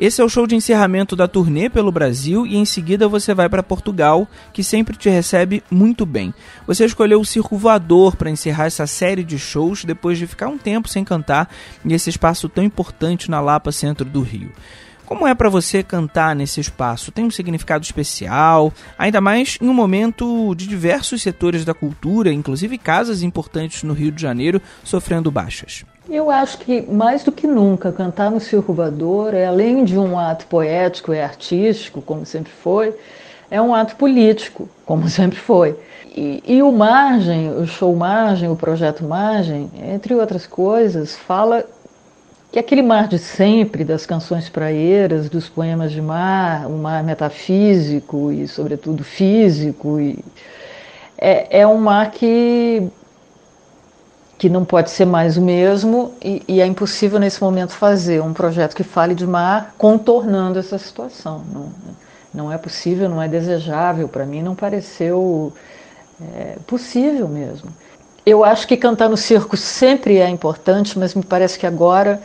Esse 0.01 0.19
é 0.19 0.23
o 0.25 0.29
show 0.29 0.47
de 0.47 0.55
encerramento 0.55 1.15
da 1.15 1.27
turnê 1.27 1.69
pelo 1.69 1.91
Brasil 1.91 2.43
e 2.43 2.57
em 2.57 2.65
seguida 2.65 3.07
você 3.07 3.35
vai 3.35 3.47
para 3.47 3.61
Portugal, 3.61 4.27
que 4.51 4.63
sempre 4.63 4.97
te 4.97 5.07
recebe 5.11 5.63
muito 5.69 6.07
bem. 6.07 6.33
Você 6.65 6.85
escolheu 6.85 7.21
o 7.21 7.25
Circo 7.25 7.55
Voador 7.55 8.15
para 8.15 8.31
encerrar 8.31 8.65
essa 8.65 8.87
série 8.87 9.23
de 9.23 9.37
shows 9.37 9.85
depois 9.85 10.17
de 10.17 10.25
ficar 10.25 10.47
um 10.47 10.57
tempo 10.57 10.89
sem 10.89 11.03
cantar 11.03 11.47
nesse 11.85 12.09
espaço 12.09 12.49
tão 12.49 12.63
importante 12.63 13.29
na 13.29 13.39
Lapa, 13.39 13.71
centro 13.71 14.03
do 14.03 14.23
Rio. 14.23 14.51
Como 15.05 15.27
é 15.27 15.35
para 15.35 15.49
você 15.49 15.83
cantar 15.83 16.35
nesse 16.35 16.59
espaço? 16.59 17.11
Tem 17.11 17.25
um 17.25 17.29
significado 17.29 17.85
especial, 17.85 18.73
ainda 18.97 19.21
mais 19.21 19.59
em 19.61 19.69
um 19.69 19.73
momento 19.73 20.55
de 20.55 20.65
diversos 20.65 21.21
setores 21.21 21.63
da 21.63 21.75
cultura, 21.75 22.33
inclusive 22.33 22.75
casas 22.79 23.21
importantes 23.21 23.83
no 23.83 23.93
Rio 23.93 24.11
de 24.11 24.19
Janeiro, 24.19 24.59
sofrendo 24.83 25.29
baixas. 25.29 25.85
Eu 26.11 26.29
acho 26.29 26.57
que 26.57 26.81
mais 26.81 27.23
do 27.23 27.31
que 27.31 27.47
nunca 27.47 27.89
cantar 27.89 28.29
no 28.29 28.41
Circo 28.41 28.73
Voador 28.73 29.33
é 29.33 29.45
além 29.45 29.85
de 29.85 29.97
um 29.97 30.19
ato 30.19 30.45
poético 30.45 31.13
e 31.13 31.21
artístico, 31.21 32.01
como 32.01 32.25
sempre 32.25 32.51
foi, 32.51 32.93
é 33.49 33.61
um 33.61 33.73
ato 33.73 33.95
político, 33.95 34.67
como 34.85 35.07
sempre 35.09 35.39
foi. 35.39 35.79
E, 36.13 36.43
e, 36.45 36.61
o 36.61 36.69
Margem, 36.69 37.49
o 37.51 37.65
show 37.65 37.95
Margem, 37.95 38.49
o 38.49 38.57
projeto 38.57 39.05
Margem, 39.05 39.71
entre 39.89 40.13
outras 40.13 40.45
coisas, 40.45 41.15
fala 41.15 41.63
que 42.51 42.59
aquele 42.59 42.81
mar 42.81 43.07
de 43.07 43.17
sempre, 43.17 43.85
das 43.85 44.05
canções 44.05 44.49
praeiras, 44.49 45.29
dos 45.29 45.47
poemas 45.47 45.93
de 45.93 46.01
mar, 46.01 46.67
um 46.67 46.77
mar 46.77 47.01
metafísico 47.05 48.33
e, 48.33 48.49
sobretudo, 48.49 49.05
físico, 49.05 49.97
e 49.97 50.19
é, 51.17 51.61
é 51.61 51.67
um 51.67 51.77
mar 51.77 52.11
que, 52.11 52.85
que 54.41 54.49
não 54.49 54.65
pode 54.65 54.89
ser 54.89 55.05
mais 55.05 55.37
o 55.37 55.41
mesmo 55.41 56.15
e, 56.19 56.41
e, 56.47 56.61
é 56.61 56.65
impossível 56.65 57.19
nesse 57.19 57.39
momento 57.39 57.73
fazer 57.73 58.23
um 58.23 58.33
projeto 58.33 58.75
que 58.75 58.83
fale 58.83 59.13
de 59.13 59.27
mar 59.27 59.75
contornando 59.77 60.57
essa 60.57 60.79
situação. 60.79 61.43
Não, 61.53 61.69
não 62.33 62.51
é 62.51 62.57
possível, 62.57 63.07
não 63.07 63.21
é 63.21 63.27
desejável, 63.27 64.07
para 64.07 64.25
mim 64.25 64.41
não 64.41 64.55
pareceu 64.55 65.53
é, 66.33 66.55
possível 66.65 67.27
mesmo. 67.27 67.71
Eu 68.25 68.43
acho 68.43 68.67
que 68.67 68.75
cantar 68.75 69.09
no 69.09 69.15
circo 69.15 69.55
sempre 69.55 70.17
é 70.17 70.27
importante, 70.27 70.97
mas 70.97 71.13
me 71.13 71.21
parece 71.21 71.59
que 71.59 71.67
agora 71.67 72.19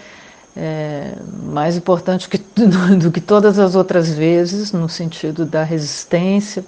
é 0.56 1.12
mais 1.42 1.76
importante 1.76 2.30
que, 2.30 2.38
do 2.99 3.12
que 3.12 3.20
todas 3.20 3.58
as 3.58 3.75
outras 3.75 4.08
vezes, 4.08 4.73
no 4.73 4.88
sentido 4.88 5.44
da 5.44 5.62
resistência 5.62 6.64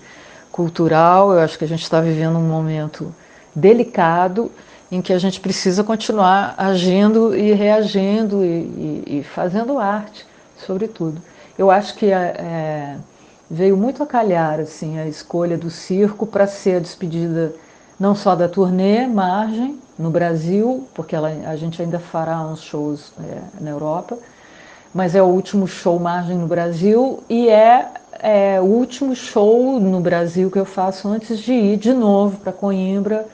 cultural. 0.53 1.33
Eu 1.33 1.41
acho 1.41 1.57
que 1.57 1.65
a 1.65 1.69
gente 1.69 1.85
está 1.85 2.03
vivendo 2.03 2.37
um 2.37 2.47
momento 2.47 3.15
delicado 3.57 4.53
em 4.91 5.03
que 5.03 5.13
a 5.13 5.19
gente 5.19 5.41
precisa 5.41 5.85
continuar 5.85 6.55
agindo 6.57 7.37
e 7.37 7.53
reagindo 7.53 8.45
e, 8.45 8.49
e, 9.07 9.19
e 9.19 9.23
fazendo 9.23 9.79
arte, 9.79 10.27
sobretudo. 10.57 11.21
Eu 11.59 11.71
acho 11.71 11.95
que 11.95 12.07
é, 12.07 12.97
veio 13.51 13.77
muito 13.77 14.03
a 14.03 14.07
calhar 14.07 14.61
assim 14.61 14.99
a 14.99 15.07
escolha 15.07 15.59
do 15.59 15.71
circo 15.71 16.27
para 16.27 16.47
ser 16.47 16.77
a 16.77 16.81
despedida 16.81 17.53
não 17.99 18.15
só 18.15 18.35
da 18.35 18.49
turnê 18.49 19.07
Margem 19.07 19.79
no 19.99 20.11
Brasil, 20.11 20.87
porque 20.95 21.17
ela, 21.17 21.29
a 21.47 21.57
gente 21.57 21.83
ainda 21.83 21.99
fará 21.99 22.41
uns 22.41 22.63
shows 22.63 23.13
é, 23.21 23.63
na 23.63 23.71
Europa, 23.71 24.17
mas 24.95 25.15
é 25.15 25.23
o 25.23 25.27
último 25.27 25.67
show 25.67 25.99
Margem 25.99 26.39
no 26.39 26.47
Brasil 26.47 27.23
e 27.29 27.49
é, 27.49 27.89
é, 28.21 28.61
o 28.61 28.65
último 28.65 29.15
show 29.15 29.81
no 29.81 30.01
Brasil 30.01 30.51
que 30.51 30.59
eu 30.59 30.65
faço 30.65 31.09
antes 31.09 31.41
de 31.41 31.53
ir 31.53 31.77
de 31.77 31.93
novo 31.93 32.39
para 32.39 32.53
Coimbra 32.53 33.27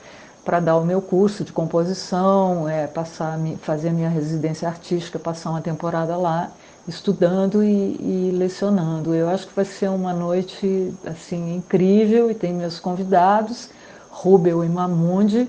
para 0.45 0.61
dar 0.61 0.77
o 0.77 0.85
meu 0.85 1.01
curso 1.01 1.43
de 1.43 1.53
composição, 1.53 2.69
é, 2.69 2.87
passar, 2.87 3.39
fazer 3.63 3.89
a 3.89 3.93
minha 3.93 4.09
residência 4.09 4.69
artística, 4.69 5.19
passar 5.19 5.51
uma 5.51 5.63
temporada 5.63 6.17
lá 6.17 6.51
estudando 6.87 7.65
e, 7.65 7.97
e, 7.99 8.31
lecionando. 8.33 9.15
Eu 9.15 9.29
acho 9.29 9.49
que 9.49 9.57
vai 9.57 9.65
ser 9.65 9.89
uma 9.89 10.13
noite 10.13 10.93
assim 11.07 11.57
incrível 11.57 12.31
e 12.31 12.35
tem 12.35 12.53
meus 12.53 12.79
convidados 12.79 13.71
Rubel 14.11 14.63
e 14.63 14.69
Mamundi 14.69 15.49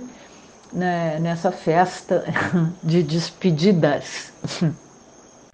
né, 0.74 1.20
nessa 1.20 1.52
festa 1.52 2.24
de 2.82 3.04
despedidas. 3.04 4.32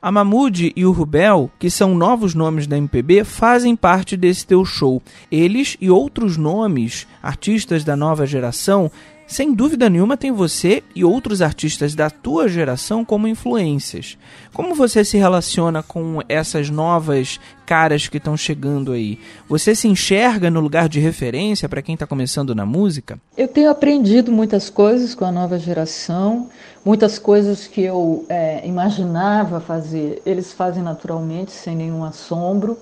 A 0.02 0.12
Mamude 0.12 0.74
e 0.76 0.84
o 0.84 0.92
Rubel, 0.92 1.52
que 1.60 1.70
são 1.70 1.94
novos 1.94 2.34
nomes 2.34 2.66
da 2.66 2.76
MPB, 2.76 3.24
fazem 3.24 3.76
parte 3.76 4.18
desse 4.18 4.48
teu 4.48 4.66
show. 4.66 5.00
Eles 5.32 5.78
e 5.80 5.92
outros 5.92 6.38
nomes, 6.38 7.06
artistas 7.22 7.84
da 7.84 7.96
nova 7.96 8.26
geração, 8.26 8.90
sem 9.32 9.54
dúvida 9.54 9.90
nenhuma 9.90 10.18
tem 10.18 10.30
você 10.30 10.84
e 10.94 11.06
outros 11.06 11.42
artistas 11.42 11.96
da 11.96 12.10
tua 12.10 12.50
geração 12.50 13.06
como 13.06 13.30
influências. 13.30 14.18
Como 14.54 14.76
você 14.76 15.06
se 15.06 15.18
relaciona 15.18 15.82
com 15.82 16.20
essas 16.28 16.70
novas 16.70 17.40
caras 17.66 18.10
que 18.10 18.18
estão 18.18 18.36
chegando 18.36 18.92
aí? 18.92 19.18
Você 19.48 19.74
se 19.74 19.88
enxerga 19.88 20.52
no 20.52 20.60
lugar 20.60 20.90
de 20.90 21.00
referência 21.00 21.70
para 21.70 21.82
quem 21.82 21.94
está 21.94 22.06
começando 22.06 22.54
na 22.54 22.66
música? 22.66 23.18
Eu 23.38 23.48
tenho 23.48 23.72
aprendido 23.72 24.34
muitas 24.34 24.70
coisas 24.70 25.16
com 25.16 25.24
a 25.24 25.32
nova 25.32 25.58
geração, 25.58 26.50
muitas 26.84 27.18
coisas 27.18 27.68
que 27.68 27.84
eu 27.84 28.26
é, 28.28 28.68
imaginava 28.68 29.62
fazer, 29.62 30.22
eles 30.26 30.52
fazem 30.52 30.84
naturalmente, 30.84 31.52
sem 31.52 31.74
nenhum 31.74 32.04
assombro. 32.04 32.78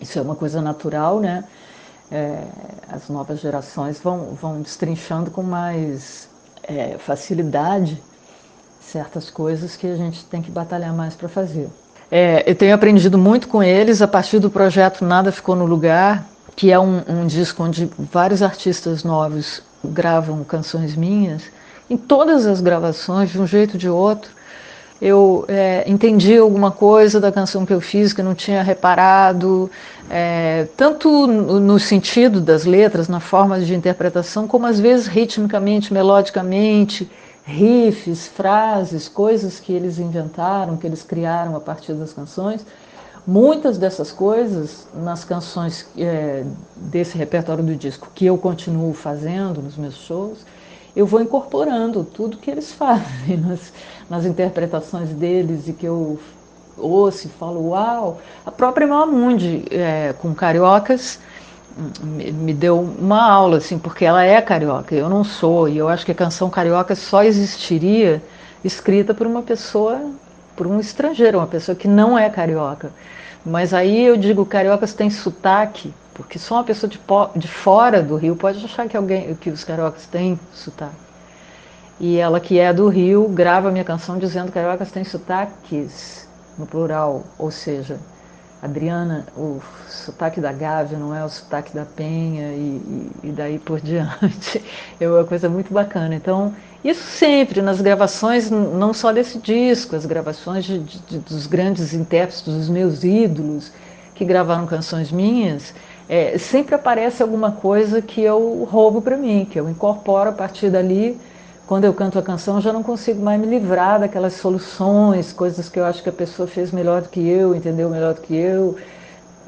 Isso 0.00 0.18
é 0.18 0.22
uma 0.22 0.34
coisa 0.34 0.60
natural, 0.60 1.20
né? 1.20 1.44
É, 2.12 2.44
as 2.90 3.08
novas 3.08 3.40
gerações 3.40 3.98
vão, 3.98 4.36
vão 4.40 4.60
destrinchando 4.60 5.30
com 5.30 5.42
mais 5.42 6.28
é, 6.62 6.98
facilidade 6.98 8.00
certas 8.80 9.30
coisas 9.30 9.74
que 9.74 9.86
a 9.86 9.96
gente 9.96 10.22
tem 10.26 10.42
que 10.42 10.50
batalhar 10.50 10.94
mais 10.94 11.14
para 11.14 11.28
fazer. 11.28 11.70
É, 12.10 12.44
eu 12.46 12.54
tenho 12.54 12.74
aprendido 12.74 13.16
muito 13.16 13.48
com 13.48 13.62
eles 13.62 14.02
a 14.02 14.08
partir 14.08 14.38
do 14.38 14.50
projeto 14.50 15.02
Nada 15.02 15.32
Ficou 15.32 15.56
no 15.56 15.64
Lugar, 15.64 16.26
que 16.54 16.70
é 16.70 16.78
um, 16.78 17.02
um 17.08 17.26
disco 17.26 17.64
onde 17.64 17.90
vários 17.98 18.42
artistas 18.42 19.02
novos 19.02 19.62
gravam 19.82 20.44
canções 20.44 20.94
minhas. 20.94 21.44
Em 21.88 21.96
todas 21.96 22.46
as 22.46 22.60
gravações, 22.60 23.30
de 23.30 23.40
um 23.40 23.46
jeito 23.46 23.72
ou 23.74 23.78
de 23.78 23.88
outro, 23.88 24.30
eu 25.02 25.44
é, 25.48 25.82
entendi 25.84 26.38
alguma 26.38 26.70
coisa 26.70 27.20
da 27.20 27.32
canção 27.32 27.66
que 27.66 27.74
eu 27.74 27.80
fiz 27.80 28.12
que 28.12 28.22
não 28.22 28.36
tinha 28.36 28.62
reparado, 28.62 29.68
é, 30.08 30.68
tanto 30.76 31.26
no, 31.26 31.58
no, 31.58 31.78
sentido 31.80 32.40
das 32.40 32.64
letras, 32.64 33.08
na 33.08 33.18
forma 33.18 33.58
de 33.58 33.74
interpretação, 33.74 34.46
como 34.46 34.64
às 34.64 34.78
vezes 34.78 35.08
ritmicamente, 35.08 35.92
melodicamente, 35.92 37.10
riffs, 37.44 38.28
frases, 38.28 39.08
coisas 39.08 39.58
que 39.58 39.72
eles 39.72 39.98
inventaram, 39.98 40.76
que 40.76 40.86
eles 40.86 41.02
criaram 41.02 41.56
a 41.56 41.60
partir 41.60 41.94
das 41.94 42.12
canções. 42.12 42.64
Muitas 43.26 43.78
dessas 43.78 44.12
coisas 44.12 44.86
nas 44.94 45.24
canções 45.24 45.84
é, 45.98 46.44
desse 46.76 47.18
repertório 47.18 47.64
do 47.64 47.74
disco 47.74 48.08
que 48.14 48.26
eu 48.26 48.38
continuo 48.38 48.94
fazendo 48.94 49.60
nos 49.60 49.76
meus 49.76 49.96
shows, 49.96 50.46
eu 50.94 51.06
vou 51.06 51.20
incorporando 51.20 52.04
tudo 52.04 52.36
que 52.36 52.50
eles 52.50 52.70
fazem 52.72 53.36
nas, 53.36 53.72
nas 54.12 54.26
interpretações 54.26 55.08
deles 55.08 55.68
e 55.68 55.72
que 55.72 55.86
eu 55.86 56.20
ouço 56.76 57.28
e 57.28 57.30
falo, 57.30 57.70
uau! 57.70 58.20
A 58.44 58.50
própria 58.50 58.86
Mamundi, 58.86 59.64
é, 59.70 60.12
com 60.20 60.34
cariocas, 60.34 61.18
me 62.04 62.52
deu 62.52 62.78
uma 62.78 63.22
aula, 63.22 63.56
assim, 63.56 63.78
porque 63.78 64.04
ela 64.04 64.22
é 64.22 64.38
carioca, 64.42 64.94
eu 64.94 65.08
não 65.08 65.24
sou, 65.24 65.66
e 65.66 65.78
eu 65.78 65.88
acho 65.88 66.04
que 66.04 66.12
a 66.12 66.14
canção 66.14 66.50
carioca 66.50 66.94
só 66.94 67.24
existiria 67.24 68.22
escrita 68.62 69.14
por 69.14 69.26
uma 69.26 69.40
pessoa, 69.40 69.98
por 70.54 70.66
um 70.66 70.78
estrangeiro, 70.78 71.38
uma 71.38 71.46
pessoa 71.46 71.74
que 71.74 71.88
não 71.88 72.18
é 72.18 72.28
carioca. 72.28 72.92
Mas 73.46 73.72
aí 73.72 74.04
eu 74.04 74.18
digo, 74.18 74.44
cariocas 74.44 74.92
têm 74.92 75.08
sotaque, 75.08 75.90
porque 76.12 76.38
só 76.38 76.56
uma 76.56 76.64
pessoa 76.64 76.90
de, 76.90 77.00
de 77.34 77.48
fora 77.48 78.02
do 78.02 78.16
Rio 78.16 78.36
pode 78.36 78.62
achar 78.62 78.86
que 78.86 78.94
alguém 78.94 79.34
que 79.36 79.48
os 79.48 79.64
cariocas 79.64 80.06
têm 80.06 80.38
sotaque. 80.52 81.11
E 82.02 82.18
ela 82.18 82.40
que 82.40 82.58
é 82.58 82.72
do 82.72 82.88
Rio 82.88 83.28
grava 83.28 83.70
minha 83.70 83.84
canção 83.84 84.18
dizendo 84.18 84.46
que 84.46 84.54
cariocas 84.54 84.90
têm 84.90 85.04
sotaques 85.04 86.28
no 86.58 86.66
plural, 86.66 87.22
ou 87.38 87.48
seja, 87.48 87.96
Adriana, 88.60 89.24
o 89.36 89.60
sotaque 89.88 90.40
da 90.40 90.52
Gávea 90.52 90.98
não 90.98 91.14
é 91.14 91.24
o 91.24 91.28
sotaque 91.28 91.72
da 91.72 91.84
Penha 91.84 92.48
e, 92.54 93.10
e, 93.22 93.28
e 93.28 93.30
daí 93.30 93.56
por 93.56 93.78
diante. 93.82 94.60
É 94.98 95.08
uma 95.08 95.22
coisa 95.22 95.48
muito 95.48 95.72
bacana. 95.72 96.12
Então, 96.16 96.52
isso 96.84 97.04
sempre 97.04 97.62
nas 97.62 97.80
gravações, 97.80 98.50
não 98.50 98.92
só 98.92 99.12
desse 99.12 99.38
disco, 99.38 99.94
as 99.94 100.04
gravações 100.04 100.64
de, 100.64 100.80
de, 100.80 101.18
dos 101.20 101.46
grandes 101.46 101.94
intérpretes, 101.94 102.42
dos 102.42 102.68
meus 102.68 103.04
ídolos, 103.04 103.72
que 104.12 104.24
gravaram 104.24 104.66
canções 104.66 105.12
minhas, 105.12 105.72
é, 106.08 106.36
sempre 106.36 106.74
aparece 106.74 107.22
alguma 107.22 107.52
coisa 107.52 108.02
que 108.02 108.20
eu 108.20 108.66
roubo 108.68 109.00
para 109.00 109.16
mim, 109.16 109.46
que 109.48 109.60
eu 109.60 109.70
incorporo 109.70 110.30
a 110.30 110.32
partir 110.32 110.68
dali. 110.68 111.16
Quando 111.72 111.84
eu 111.84 111.94
canto 111.94 112.18
a 112.18 112.22
canção, 112.22 112.56
eu 112.56 112.60
já 112.60 112.70
não 112.70 112.82
consigo 112.82 113.24
mais 113.24 113.40
me 113.40 113.46
livrar 113.46 113.98
daquelas 113.98 114.34
soluções, 114.34 115.32
coisas 115.32 115.70
que 115.70 115.80
eu 115.80 115.86
acho 115.86 116.02
que 116.02 116.08
a 116.10 116.12
pessoa 116.12 116.46
fez 116.46 116.70
melhor 116.70 117.00
do 117.00 117.08
que 117.08 117.26
eu, 117.26 117.56
entendeu 117.56 117.88
melhor 117.88 118.12
do 118.12 118.20
que 118.20 118.36
eu, 118.36 118.76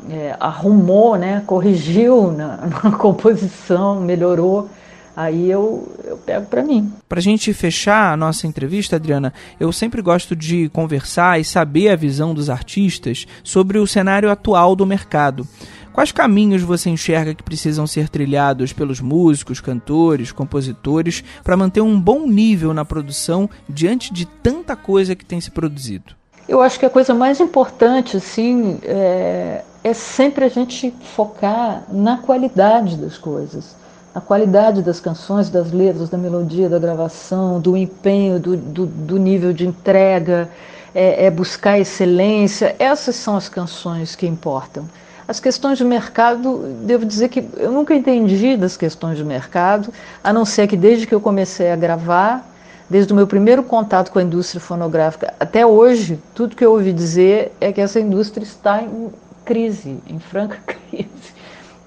é, 0.09 0.35
arrumou, 0.41 1.17
né, 1.17 1.43
corrigiu 1.47 2.33
na, 2.33 2.67
na 2.83 2.93
composição, 2.93 4.01
melhorou 4.01 4.71
aí 5.15 5.51
eu, 5.51 5.95
eu 6.03 6.17
pego 6.17 6.47
para 6.47 6.63
mim. 6.63 6.91
Para 7.07 7.19
a 7.19 7.23
gente 7.23 7.53
fechar 7.53 8.15
a 8.15 8.17
nossa 8.17 8.47
entrevista, 8.47 8.97
Adriana, 8.97 9.31
eu 9.61 9.71
sempre 9.71 10.01
gosto 10.01 10.35
de 10.35 10.71
conversar 10.71 11.39
e 11.39 11.45
saber 11.45 11.91
a 11.91 11.97
visão 11.97 12.33
dos 12.33 12.49
artistas 12.49 13.27
sobre 13.43 13.79
o 13.79 13.87
cenário 13.87 14.31
atual 14.31 14.75
do 14.75 14.87
mercado. 14.87 15.47
Quais 15.95 16.11
caminhos 16.11 16.61
você 16.61 16.91
enxerga 16.91 17.37
que 17.37 17.43
precisam 17.45 17.87
ser 17.87 18.09
trilhados 18.09 18.73
pelos 18.73 19.01
músicos, 19.01 19.61
cantores, 19.61 20.33
compositores 20.33 21.23
para 21.45 21.57
manter 21.57 21.83
um 21.83 22.01
bom 22.01 22.27
nível 22.27 22.75
na 22.75 22.85
produção 22.85 23.49
diante 23.69 24.13
de 24.13 24.27
tanta 24.27 24.75
coisa 24.75 25.15
que 25.15 25.25
tem 25.25 25.41
se 25.41 25.53
produzido? 25.53 26.17
Eu 26.49 26.61
acho 26.61 26.81
que 26.81 26.85
a 26.85 26.91
coisa 26.91 27.15
mais 27.15 27.39
importante, 27.39 28.17
assim, 28.17 28.81
é, 28.83 29.63
é 29.85 29.95
sempre 29.95 30.45
a 30.45 30.49
gente 30.49 30.93
focar 31.15 31.85
na 31.89 32.19
qualidade 32.19 32.97
das 32.97 33.17
coisas 33.17 33.77
a 34.15 34.21
qualidade 34.21 34.81
das 34.81 35.01
canções, 35.01 35.51
das 35.51 35.73
letras, 35.73 36.09
da 36.09 36.17
melodia, 36.17 36.69
da 36.69 36.79
gravação, 36.79 37.61
do 37.61 37.77
empenho, 37.77 38.39
do, 38.39 38.57
do, 38.57 38.87
do 38.87 39.19
nível 39.19 39.53
de 39.53 39.67
entrega, 39.67 40.49
é, 40.95 41.27
é, 41.27 41.31
buscar 41.33 41.81
excelência. 41.81 42.77
Essas 42.79 43.17
são 43.17 43.37
as 43.37 43.49
canções 43.49 44.15
que 44.15 44.25
importam. 44.25 44.89
As 45.27 45.41
questões 45.41 45.79
de 45.79 45.85
mercado, 45.85 46.59
devo 46.83 47.07
dizer 47.07 47.31
que 47.31 47.49
eu 47.57 47.73
nunca 47.73 47.95
entendi 47.95 48.57
das 48.57 48.77
questões 48.77 49.17
de 49.17 49.25
mercado, 49.25 49.93
a 50.23 50.33
não 50.33 50.45
ser 50.45 50.67
que 50.67 50.77
desde 50.77 51.07
que 51.07 51.15
eu 51.15 51.21
comecei 51.21 51.71
a 51.71 51.77
gravar, 51.77 52.47
desde 52.91 53.13
o 53.13 53.17
meu 53.17 53.27
primeiro 53.27 53.63
contato 53.63 54.13
com 54.13 54.19
a 54.19 54.23
indústria 54.23 54.61
fonográfica 54.61 55.33
até 55.41 55.65
hoje, 55.65 56.21
tudo 56.35 56.55
que 56.55 56.65
eu 56.65 56.73
ouvi 56.73 56.93
dizer 56.93 57.53
é 57.59 57.73
que 57.73 57.81
essa 57.81 57.99
indústria 57.99 58.45
está 58.45 58.83
em 58.83 59.11
crise, 59.45 59.99
em 60.07 60.19
franca 60.19 60.59
crise. 60.67 61.09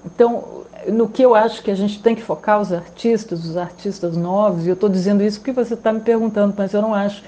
Então, 0.03 0.63
no 0.87 1.07
que 1.07 1.21
eu 1.21 1.35
acho 1.35 1.61
que 1.61 1.69
a 1.69 1.75
gente 1.75 2.01
tem 2.01 2.15
que 2.15 2.23
focar 2.23 2.59
os 2.59 2.73
artistas, 2.73 3.45
os 3.45 3.55
artistas 3.55 4.17
novos, 4.17 4.65
e 4.65 4.69
eu 4.69 4.73
estou 4.73 4.89
dizendo 4.89 5.23
isso 5.23 5.39
porque 5.39 5.51
você 5.51 5.75
está 5.75 5.93
me 5.93 5.99
perguntando, 5.99 6.55
mas 6.57 6.73
eu 6.73 6.81
não 6.81 6.93
acho 6.93 7.23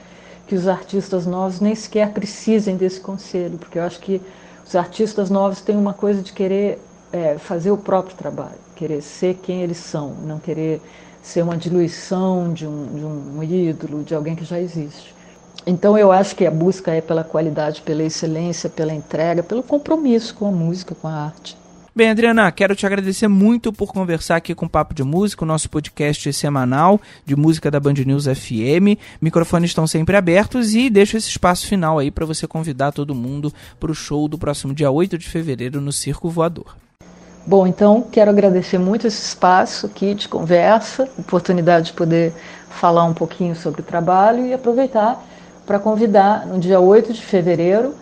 que 0.48 0.56
os 0.56 0.68
artistas 0.68 1.28
novos 1.28 1.60
nem 1.60 1.76
sequer 1.76 2.10
precisem 2.12 2.76
desse 2.76 3.00
conselho, 3.00 3.60
porque 3.60 3.78
eu 3.78 3.84
acho 3.84 4.00
que 4.00 4.20
os 4.70 4.76
artistas 4.76 5.32
novos 5.32 5.62
têm 5.62 5.76
uma 5.76 5.96
coisa 5.96 6.22
de 6.22 6.32
querer 6.32 6.80
é, 7.12 7.40
fazer 7.40 7.72
o 7.72 7.78
próprio 7.78 8.16
trabalho, 8.16 8.60
querer 8.76 9.02
ser 9.02 9.34
quem 9.42 9.64
eles 9.64 9.78
são, 9.78 10.14
não 10.24 10.38
querer 10.38 10.80
ser 11.24 11.42
uma 11.42 11.58
diluição 11.58 12.54
de 12.54 12.68
um, 12.68 12.86
de 12.86 13.04
um 13.04 13.44
ídolo, 13.44 14.04
de 14.04 14.14
alguém 14.14 14.36
que 14.36 14.46
já 14.46 14.60
existe. 14.60 15.16
Então 15.66 15.98
eu 15.98 16.12
acho 16.12 16.36
que 16.36 16.46
a 16.46 16.52
busca 16.52 16.92
é 16.92 17.02
pela 17.02 17.24
qualidade, 17.24 17.82
pela 17.82 18.04
excelência, 18.04 18.70
pela 18.70 18.94
entrega, 18.94 19.42
pelo 19.42 19.64
compromisso 19.64 20.36
com 20.36 20.46
a 20.46 20.52
música, 20.52 20.94
com 20.94 21.08
a 21.08 21.14
arte. 21.14 21.58
Bem, 21.96 22.12
Adriana, 22.12 22.52
quero 22.52 22.76
te 22.76 22.86
agradecer 22.86 23.28
muito 23.28 23.74
por 23.74 23.92
conversar 23.92 24.36
aqui 24.36 24.54
com 24.54 24.68
o 24.68 24.70
Papo 24.70 24.94
de 24.94 25.04
Música, 25.04 25.44
o 25.44 25.48
nosso 25.48 25.68
podcast 25.68 26.32
semanal 26.34 27.02
de 27.26 27.36
música 27.36 27.72
da 27.72 27.80
Band 27.80 27.96
News 28.06 28.26
FM. 28.26 28.96
Microfones 29.20 29.72
estão 29.72 29.88
sempre 29.88 30.16
abertos 30.16 30.76
e 30.76 30.88
deixo 30.88 31.18
esse 31.18 31.30
espaço 31.30 31.66
final 31.66 31.98
aí 31.98 32.12
para 32.12 32.28
você 32.28 32.46
convidar 32.46 32.92
todo 32.92 33.16
mundo 33.16 33.52
para 33.80 33.92
o 33.92 33.96
show 33.96 34.28
do 34.28 34.38
próximo 34.38 34.72
dia 34.72 34.92
8 34.92 35.18
de 35.18 35.28
fevereiro 35.28 35.82
no 35.82 35.92
Circo 35.92 36.30
Voador. 36.30 36.76
Bom, 37.46 37.66
então 37.66 38.04
quero 38.12 38.30
agradecer 38.30 38.78
muito 38.78 39.08
esse 39.08 39.26
espaço 39.26 39.88
aqui 39.88 40.14
de 40.14 40.28
conversa, 40.28 41.10
oportunidade 41.18 41.88
de 41.88 41.94
poder 41.94 42.32
falar 42.70 43.06
um 43.06 43.16
pouquinho 43.16 43.56
sobre 43.56 43.82
o 43.82 43.84
trabalho 43.84 44.46
e 44.46 44.54
aproveitar 44.54 45.20
para 45.66 45.80
convidar 45.80 46.46
no 46.46 46.60
dia 46.60 46.80
8 46.80 47.12
de 47.14 47.22
fevereiro, 47.22 47.96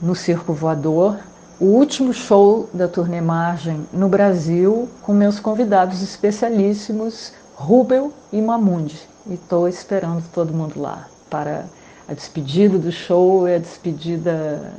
no 0.00 0.14
Circo 0.14 0.52
Voador, 0.52 1.18
o 1.62 1.66
último 1.66 2.12
show 2.12 2.68
da 2.74 2.88
turnê 2.88 3.20
Margem 3.20 3.86
no 3.92 4.08
Brasil 4.08 4.88
com 5.00 5.12
meus 5.12 5.38
convidados 5.38 6.02
especialíssimos 6.02 7.32
Rubel 7.54 8.12
e 8.32 8.42
Mamundi. 8.42 8.98
E 9.28 9.34
estou 9.34 9.68
esperando 9.68 10.24
todo 10.34 10.52
mundo 10.52 10.80
lá 10.80 11.06
para 11.30 11.66
a 12.08 12.14
despedida 12.14 12.76
do 12.80 12.90
show 12.90 13.48
e 13.48 13.54
a 13.54 13.58
despedida 13.58 14.72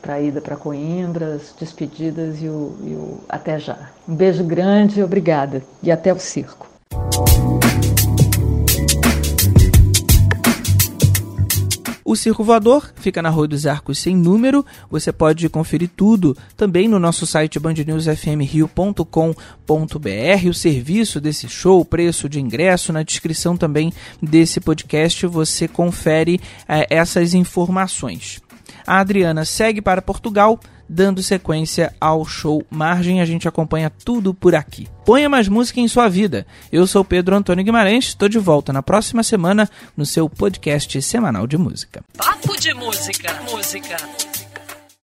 para 0.00 0.14
a 0.14 0.20
ida 0.20 0.40
para 0.40 0.54
Coimbra, 0.54 1.34
as 1.34 1.52
despedidas 1.58 2.40
e 2.40 2.46
o, 2.46 2.76
e 2.84 2.94
o 2.94 3.18
até 3.28 3.58
já. 3.58 3.90
Um 4.08 4.14
beijo 4.14 4.44
grande, 4.44 5.02
obrigada 5.02 5.60
e 5.82 5.90
até 5.90 6.12
o 6.12 6.20
circo. 6.20 6.68
O 12.04 12.14
Circo 12.14 12.44
Voador 12.44 12.92
fica 12.96 13.22
na 13.22 13.30
Rua 13.30 13.48
dos 13.48 13.64
Arcos 13.64 13.98
sem 13.98 14.14
número. 14.14 14.64
Você 14.90 15.10
pode 15.10 15.48
conferir 15.48 15.88
tudo 15.96 16.36
também 16.54 16.86
no 16.86 16.98
nosso 16.98 17.26
site 17.26 17.58
bandnewsfmrio.com.br. 17.58 20.48
O 20.48 20.54
serviço 20.54 21.18
desse 21.18 21.48
show, 21.48 21.80
o 21.80 21.84
preço 21.84 22.28
de 22.28 22.38
ingresso, 22.38 22.92
na 22.92 23.02
descrição 23.02 23.56
também 23.56 23.90
desse 24.20 24.60
podcast 24.60 25.26
você 25.26 25.66
confere 25.66 26.38
é, 26.68 26.86
essas 26.94 27.32
informações. 27.32 28.38
A 28.86 29.00
Adriana 29.00 29.46
segue 29.46 29.80
para 29.80 30.02
Portugal 30.02 30.60
dando 30.94 31.22
sequência 31.24 31.92
ao 32.00 32.24
show 32.24 32.64
Margem. 32.70 33.20
A 33.20 33.26
gente 33.26 33.48
acompanha 33.48 33.90
tudo 33.90 34.32
por 34.32 34.54
aqui. 34.54 34.86
Ponha 35.04 35.28
mais 35.28 35.48
música 35.48 35.80
em 35.80 35.88
sua 35.88 36.08
vida. 36.08 36.46
Eu 36.70 36.86
sou 36.86 37.04
Pedro 37.04 37.34
Antônio 37.34 37.64
Guimarães, 37.64 38.06
estou 38.06 38.28
de 38.28 38.38
volta 38.38 38.72
na 38.72 38.82
próxima 38.82 39.22
semana 39.22 39.68
no 39.96 40.06
seu 40.06 40.30
podcast 40.30 41.02
semanal 41.02 41.46
de 41.46 41.58
música. 41.58 42.04
Papo 42.16 42.56
de 42.58 42.72
música, 42.72 43.34
música. 43.50 43.96